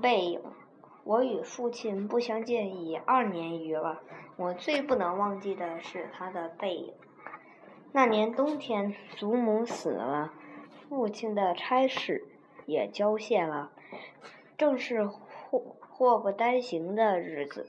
[0.00, 0.40] 背影。
[1.04, 4.00] 我与父亲不相见已二年余了，
[4.36, 6.94] 我最不能忘记的是他的背影。
[7.90, 10.32] 那年冬天，祖母死了，
[10.88, 12.24] 父亲的差事
[12.66, 13.72] 也交卸了，
[14.56, 17.66] 正是祸祸不单行的日子。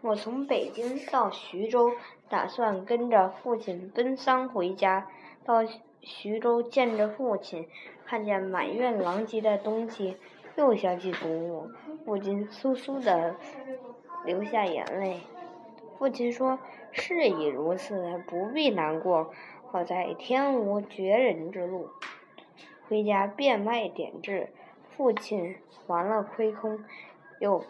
[0.00, 1.92] 我从北京到徐州，
[2.28, 5.06] 打算跟着父亲奔丧回家。
[5.44, 5.64] 到
[6.00, 7.68] 徐州见着父亲，
[8.04, 10.16] 看见满院狼藉的东西，
[10.56, 11.70] 又想起祖母，
[12.04, 13.36] 不禁簌簌的
[14.24, 15.20] 流下眼泪。
[15.98, 16.58] 父亲说
[16.92, 19.32] ：“事已如此，不必难过。
[19.70, 21.88] 好在天无绝人之路。”
[22.88, 24.50] 回家变卖点痣，
[24.90, 26.84] 父亲还了亏空，
[27.38, 27.64] 又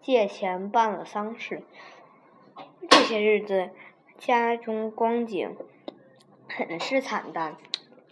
[0.00, 1.62] 借钱办了丧事。
[2.90, 3.70] 这些日子，
[4.18, 5.56] 家中光景。
[6.54, 7.56] 很是惨淡，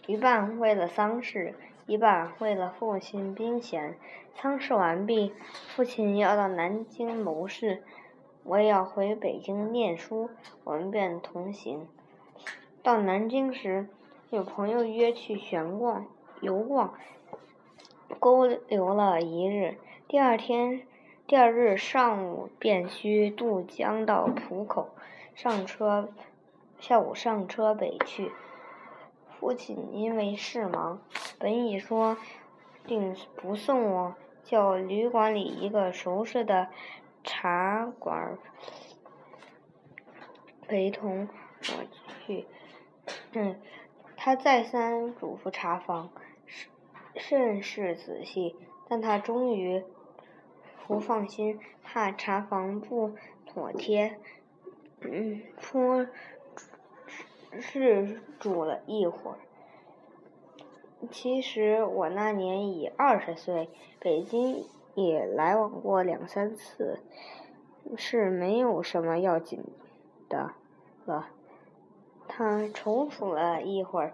[0.07, 1.53] 一半为了丧事，
[1.87, 3.97] 一半为了父亲兵衔。
[4.33, 5.33] 丧事完毕，
[5.75, 7.83] 父亲要到南京谋事，
[8.43, 10.29] 我也要回北京念书，
[10.63, 11.87] 我们便同行。
[12.81, 13.87] 到南京时，
[14.29, 16.07] 有朋友约去闲逛、
[16.39, 16.93] 游逛，
[18.19, 19.77] 勾留了一日。
[20.07, 20.81] 第二天，
[21.27, 24.89] 第二日上午便须渡江到浦口，
[25.35, 26.09] 上车。
[26.79, 28.31] 下午上车北去，
[29.41, 31.01] 父亲因为事忙，
[31.39, 32.15] 本已说
[32.85, 36.67] 定不送我，叫旅馆里一个熟识的
[37.23, 38.37] 茶馆
[40.67, 41.27] 陪同
[41.59, 41.83] 我
[42.23, 42.45] 去。
[43.33, 43.59] 嗯，
[44.15, 46.11] 他再三嘱咐茶房，
[47.15, 48.55] 甚是仔细，
[48.87, 49.83] 但他终于
[50.85, 53.15] 不放心，怕茶房不
[53.47, 54.19] 妥帖。
[54.99, 56.05] 嗯，颇。
[57.59, 59.37] 是住了一会儿。
[61.09, 64.63] 其实我那年已二十岁，北京
[64.93, 66.99] 也来往过两三次，
[67.97, 69.63] 是没有什么要紧
[70.29, 70.53] 的
[71.05, 71.29] 了。
[72.27, 74.13] 他踌躇了一会儿，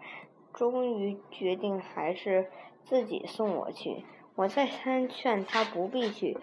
[0.54, 2.50] 终于决定还是
[2.84, 4.06] 自己送我去。
[4.36, 6.38] 我再三劝他不必去，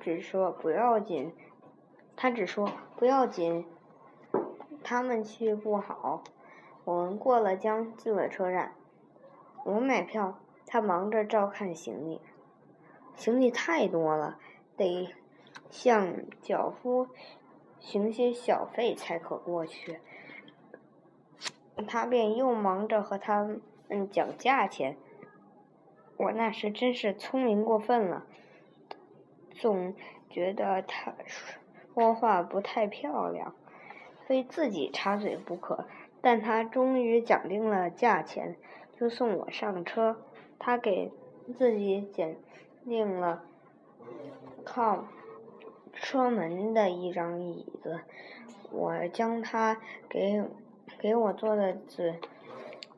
[0.00, 1.32] 只说不要紧。
[2.16, 3.66] 他只说不要紧，
[4.82, 6.22] 他们去不好。
[6.90, 8.72] 我们过了江，进了车站。
[9.64, 12.20] 我买票，他忙着照看行李。
[13.14, 14.40] 行李太多了，
[14.76, 15.14] 得
[15.70, 17.06] 向脚夫
[17.78, 20.00] 行些小费才可过去。
[21.86, 23.44] 他便又忙着和他
[23.88, 24.96] 们讲价钱。
[26.16, 28.26] 我那时真是聪明过分了，
[29.52, 29.94] 总
[30.28, 31.14] 觉得他
[31.94, 33.54] 说话不太漂亮，
[34.26, 35.86] 非自己插嘴不可。
[36.22, 38.56] 但他终于讲定了价钱，
[38.98, 40.16] 就送我上车。
[40.58, 41.10] 他给
[41.56, 42.36] 自己拣
[42.86, 43.42] 定了
[44.64, 45.04] 靠
[45.92, 48.00] 车门的一张椅子，
[48.70, 50.44] 我将他给
[50.98, 52.16] 给我做的紫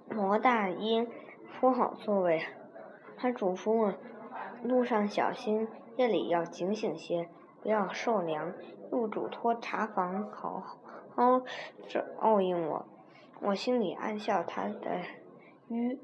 [0.08, 1.06] 罗大衣
[1.52, 2.42] 铺好座位。
[3.16, 3.94] 他嘱咐我
[4.64, 7.28] 路上小心，夜里要警醒些，
[7.62, 8.52] 不要受凉。
[8.90, 10.78] 又嘱托茶房好
[11.14, 11.42] 好
[11.88, 12.84] 照应我。
[13.42, 15.00] 我心里暗笑，他的
[15.68, 15.98] 愚，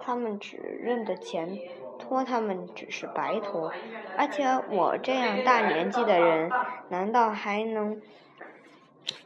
[0.00, 1.58] 他们只认得钱，
[1.98, 3.70] 托他们只是白托，
[4.16, 6.50] 而且我这样大年纪的人，
[6.88, 8.00] 难道还能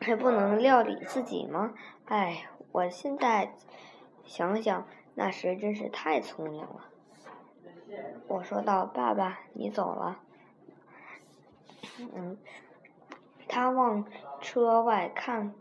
[0.01, 1.73] 还不能料理自己吗？
[2.07, 3.53] 哎，我现在
[4.25, 6.87] 想想，那时真是太聪明了。
[8.27, 10.21] 我说道：“爸爸，你走了。”
[12.13, 12.37] 嗯，
[13.49, 14.05] 他往
[14.41, 15.55] 车外看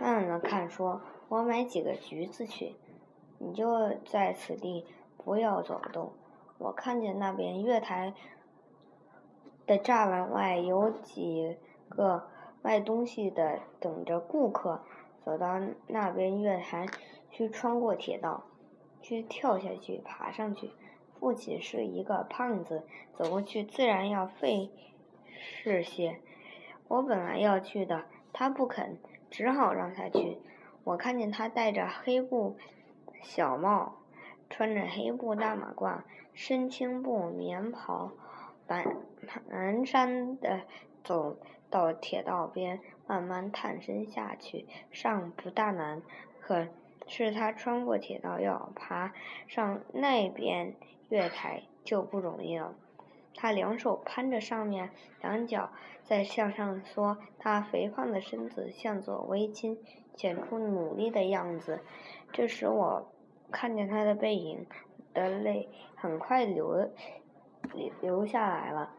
[0.00, 1.02] 看了看，说。
[1.28, 2.74] 我买几个橘子去，
[3.36, 4.86] 你就在此地，
[5.18, 6.14] 不要走动。
[6.56, 8.14] 我看见那边月台
[9.66, 11.58] 的栅栏外有几
[11.90, 12.26] 个
[12.62, 14.80] 卖东西的等着顾客，
[15.22, 16.86] 走到那边月台，
[17.30, 18.44] 去穿过铁道，
[19.02, 20.70] 去跳下去，爬上去。
[21.20, 22.84] 父亲是一个胖子，
[23.18, 24.70] 走过去自然要费
[25.28, 26.18] 事些。
[26.88, 28.06] 我本来要去的，
[28.40, 28.96] 他不肯，
[29.30, 30.38] 只好让他去。
[30.82, 32.56] 我看见他戴着黑布
[33.20, 33.96] 小帽，
[34.48, 35.98] 穿着黑布大马褂，
[36.32, 38.12] 身青布棉袍，
[38.66, 38.96] 蹒
[39.50, 40.62] 蹒跚的
[41.04, 41.36] 走
[41.68, 46.00] 到铁道边，慢慢探身下去，上不大难。
[46.40, 46.66] 可
[47.06, 49.12] 是他穿过铁道要爬
[49.48, 50.74] 上那边
[51.10, 52.74] 月台就不容易了。
[53.34, 54.90] 他两手攀着上面，
[55.20, 55.70] 两脚
[56.04, 59.78] 在向上缩，他肥胖的身子向左微倾。
[60.16, 61.80] 显出努力的样子，
[62.30, 63.10] 这时我
[63.50, 64.66] 看见他的背影，
[65.14, 66.90] 的泪很快流
[68.02, 68.92] 流下来了。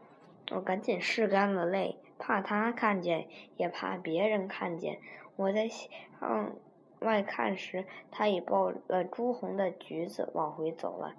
[0.52, 5.00] 我赶紧拭干了泪，怕他看见，也怕别人看见。
[5.36, 6.56] 我在向
[7.02, 11.14] 外看时，他已抱了朱红的橘子往回走了。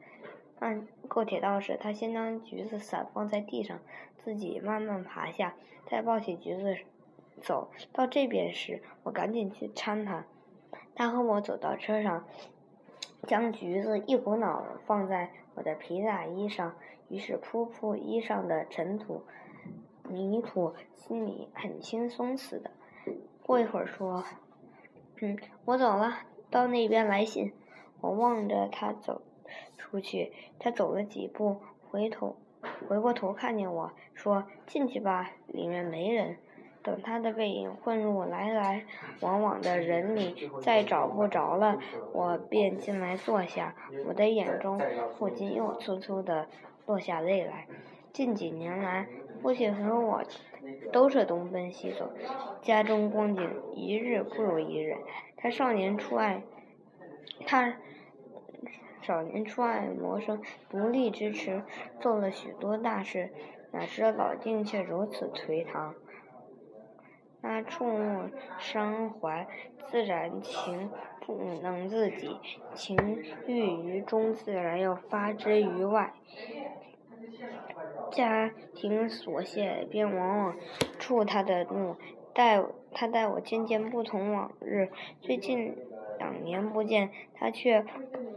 [0.63, 3.81] 按过铁道时，他先将橘子散放在地上，
[4.17, 5.57] 自己慢慢爬下，
[5.87, 6.77] 再抱起橘子
[7.41, 10.25] 走到这边时，我赶紧去搀他。
[10.95, 12.25] 他和我走到车上，
[13.27, 16.77] 将橘子一股脑放在我的皮大衣上，
[17.09, 19.25] 于是扑扑衣上的尘土、
[20.09, 22.71] 泥土，心里很轻松似的。
[23.43, 24.23] 过一会儿说
[25.21, 26.21] ：“嗯，我走了，
[26.53, 27.53] 到那边来信。”
[28.01, 29.23] 我望着他走。
[29.93, 31.59] 出去，他走了几步，
[31.91, 32.37] 回头
[32.89, 36.39] 回过头看见我说：“进去吧，里面没人。”
[36.83, 38.87] 等他的背影混入来来
[39.21, 41.79] 往往的人里，再找不着了，
[42.15, 43.77] 我便进来坐下。
[44.09, 44.81] 我的眼中
[45.19, 46.49] 不禁又粗粗的
[46.87, 47.67] 落下泪来。
[48.15, 49.07] 近几年来，
[49.43, 50.23] 父亲和我
[50.91, 52.11] 都是东奔西走，
[52.63, 54.97] 家中光景一日不如一日。
[55.37, 56.43] 他少年初爱，
[57.45, 57.77] 他。
[59.03, 60.41] 少年出爱谋生，
[60.71, 61.63] 独立支持，
[62.01, 63.31] 做了许多大事，
[63.73, 65.95] 哪知老境却如此颓唐。
[67.43, 69.49] 他触目伤怀，
[69.91, 70.89] 自然情
[71.27, 72.39] 不能自己，
[72.75, 72.97] 情
[73.49, 76.15] 郁于中，自然要发之于外。
[78.13, 80.57] 家庭琐屑便往往
[81.01, 81.97] 触他的怒，
[82.33, 82.63] 待
[82.93, 84.91] 他待我渐渐不同往日，
[85.21, 85.77] 最近。
[86.23, 87.85] 两年不见，他却，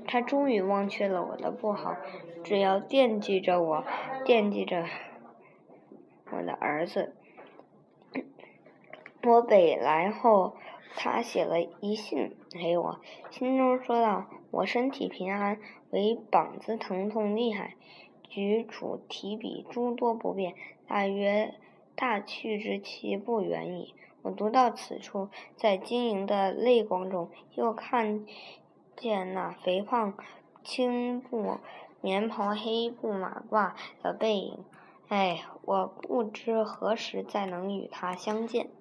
[0.07, 1.95] 他终于忘却了我的不好，
[2.43, 3.85] 只要惦记着我，
[4.25, 4.87] 惦记着
[6.31, 7.13] 我的儿子。
[9.23, 10.55] 我北来后，
[10.95, 12.99] 他写了一信给我，
[13.29, 15.59] 信中说道：“我身体平安，
[15.91, 17.75] 唯膀子疼痛厉害，
[18.27, 20.55] 举箸提笔诸多不便，
[20.87, 21.53] 大约
[21.95, 23.93] 大去之期不远矣。”
[24.25, 28.25] 我读到此处，在晶莹的泪光中，又看
[28.97, 30.17] 见那肥胖、
[30.63, 31.59] 青布
[32.01, 34.65] 棉袍、黑布马褂的背影。
[35.09, 38.71] 哎，我不知何时再能与他相见。